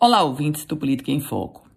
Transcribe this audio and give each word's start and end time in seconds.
Olá, 0.00 0.22
ouvintes 0.22 0.64
do 0.64 0.76
Política 0.76 1.10
em 1.10 1.20
Foco. 1.20 1.68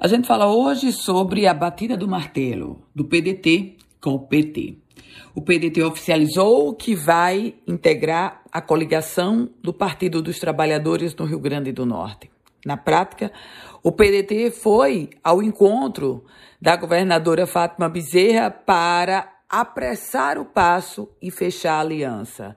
A 0.00 0.08
gente 0.08 0.26
fala 0.26 0.52
hoje 0.52 0.90
sobre 0.90 1.46
a 1.46 1.54
batida 1.54 1.96
do 1.96 2.08
martelo 2.08 2.82
do 2.92 3.04
PDT 3.04 3.76
com 4.00 4.14
o 4.14 4.18
PT. 4.18 4.78
O 5.32 5.40
PDT 5.40 5.84
oficializou 5.84 6.74
que 6.74 6.96
vai 6.96 7.54
integrar 7.68 8.42
a 8.50 8.60
coligação 8.60 9.48
do 9.62 9.72
Partido 9.72 10.20
dos 10.20 10.40
Trabalhadores 10.40 11.14
no 11.14 11.24
Rio 11.24 11.38
Grande 11.38 11.70
do 11.70 11.86
Norte. 11.86 12.28
Na 12.66 12.76
prática, 12.76 13.30
o 13.80 13.92
PDT 13.92 14.50
foi 14.50 15.10
ao 15.22 15.40
encontro 15.40 16.24
da 16.60 16.74
governadora 16.74 17.46
Fátima 17.46 17.88
Bezerra 17.88 18.50
para 18.50 19.32
apressar 19.48 20.36
o 20.36 20.44
passo 20.44 21.08
e 21.22 21.30
fechar 21.30 21.74
a 21.74 21.80
aliança. 21.80 22.56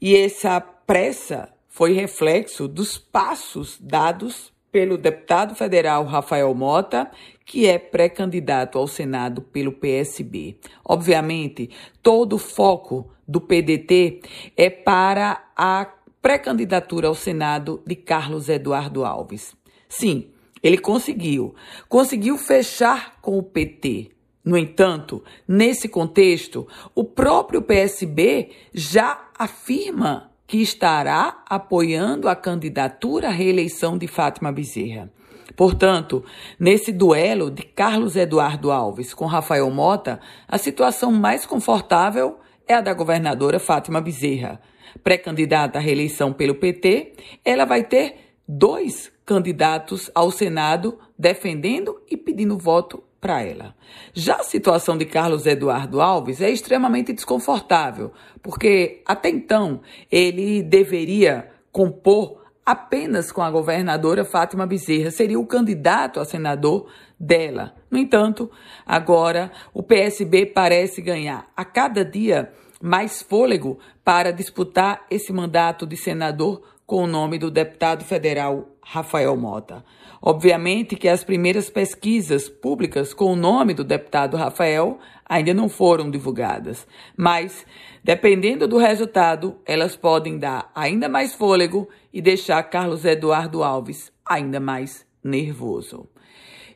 E 0.00 0.16
essa 0.16 0.58
pressa 0.62 1.52
foi 1.68 1.92
reflexo 1.92 2.66
dos 2.66 2.96
passos 2.96 3.78
dados 3.78 4.51
pelo 4.72 4.96
deputado 4.96 5.54
federal 5.54 6.06
Rafael 6.06 6.52
Mota, 6.54 7.10
que 7.44 7.66
é 7.66 7.78
pré-candidato 7.78 8.78
ao 8.78 8.88
Senado 8.88 9.42
pelo 9.42 9.72
PSB. 9.72 10.56
Obviamente, 10.82 11.68
todo 12.02 12.36
o 12.36 12.38
foco 12.38 13.10
do 13.28 13.38
PDT 13.40 14.22
é 14.56 14.70
para 14.70 15.44
a 15.54 15.86
pré-candidatura 16.22 17.08
ao 17.08 17.14
Senado 17.14 17.82
de 17.86 17.94
Carlos 17.94 18.48
Eduardo 18.48 19.04
Alves. 19.04 19.54
Sim, 19.88 20.30
ele 20.62 20.78
conseguiu. 20.78 21.54
Conseguiu 21.88 22.38
fechar 22.38 23.20
com 23.20 23.36
o 23.36 23.42
PT. 23.42 24.10
No 24.44 24.56
entanto, 24.56 25.22
nesse 25.46 25.88
contexto, 25.88 26.66
o 26.94 27.04
próprio 27.04 27.62
PSB 27.62 28.50
já 28.72 29.28
afirma 29.38 30.31
que 30.52 30.60
estará 30.60 31.42
apoiando 31.48 32.28
a 32.28 32.36
candidatura 32.36 33.28
à 33.28 33.30
reeleição 33.30 33.96
de 33.96 34.06
Fátima 34.06 34.52
Bezerra. 34.52 35.10
Portanto, 35.56 36.22
nesse 36.60 36.92
duelo 36.92 37.50
de 37.50 37.62
Carlos 37.62 38.16
Eduardo 38.16 38.70
Alves 38.70 39.14
com 39.14 39.24
Rafael 39.24 39.70
Mota, 39.70 40.20
a 40.46 40.58
situação 40.58 41.10
mais 41.10 41.46
confortável 41.46 42.38
é 42.68 42.74
a 42.74 42.82
da 42.82 42.92
governadora 42.92 43.58
Fátima 43.58 43.98
Bezerra. 43.98 44.60
Pré-candidata 45.02 45.78
à 45.78 45.80
reeleição 45.80 46.34
pelo 46.34 46.56
PT, 46.56 47.14
ela 47.42 47.64
vai 47.64 47.82
ter 47.82 48.34
dois 48.46 49.10
candidatos 49.24 50.10
ao 50.14 50.30
Senado 50.30 50.98
defendendo 51.18 51.98
e 52.10 52.14
pedindo 52.14 52.58
voto 52.58 53.02
para 53.22 53.40
ela. 53.40 53.72
Já 54.12 54.34
a 54.34 54.42
situação 54.42 54.98
de 54.98 55.06
Carlos 55.06 55.46
Eduardo 55.46 56.00
Alves 56.00 56.40
é 56.40 56.50
extremamente 56.50 57.12
desconfortável, 57.12 58.12
porque 58.42 59.00
até 59.06 59.28
então 59.28 59.80
ele 60.10 60.60
deveria 60.60 61.48
compor 61.70 62.42
apenas 62.66 63.30
com 63.30 63.40
a 63.40 63.50
governadora 63.50 64.24
Fátima 64.24 64.66
Bezerra, 64.66 65.12
seria 65.12 65.38
o 65.38 65.46
candidato 65.46 66.18
a 66.18 66.24
senador 66.24 66.88
dela. 67.18 67.76
No 67.88 67.96
entanto, 67.96 68.50
agora 68.84 69.52
o 69.72 69.84
PSB 69.84 70.46
parece 70.46 71.00
ganhar 71.00 71.48
a 71.56 71.64
cada 71.64 72.04
dia 72.04 72.52
mais 72.80 73.22
fôlego 73.22 73.78
para 74.04 74.32
disputar 74.32 75.06
esse 75.08 75.32
mandato 75.32 75.86
de 75.86 75.96
senador 75.96 76.60
com 76.84 77.04
o 77.04 77.06
nome 77.06 77.38
do 77.38 77.52
deputado 77.52 78.04
federal 78.04 78.71
Rafael 78.82 79.36
Mota. 79.36 79.84
Obviamente 80.20 80.96
que 80.96 81.08
as 81.08 81.24
primeiras 81.24 81.70
pesquisas 81.70 82.48
públicas 82.48 83.14
com 83.14 83.32
o 83.32 83.36
nome 83.36 83.72
do 83.72 83.84
deputado 83.84 84.36
Rafael 84.36 84.98
ainda 85.24 85.54
não 85.54 85.68
foram 85.68 86.10
divulgadas, 86.10 86.86
mas, 87.16 87.64
dependendo 88.04 88.68
do 88.68 88.76
resultado, 88.76 89.56
elas 89.64 89.96
podem 89.96 90.38
dar 90.38 90.70
ainda 90.74 91.08
mais 91.08 91.34
fôlego 91.34 91.88
e 92.12 92.20
deixar 92.20 92.62
Carlos 92.64 93.04
Eduardo 93.04 93.62
Alves 93.62 94.12
ainda 94.26 94.60
mais 94.60 95.06
nervoso. 95.24 96.08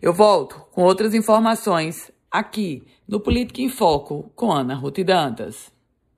Eu 0.00 0.12
volto 0.12 0.60
com 0.72 0.82
outras 0.82 1.14
informações 1.14 2.10
aqui 2.30 2.84
no 3.06 3.20
Política 3.20 3.60
em 3.60 3.68
Foco 3.68 4.30
com 4.34 4.52
Ana 4.52 4.74
Ruth 4.74 5.00
Dantas. 5.00 5.75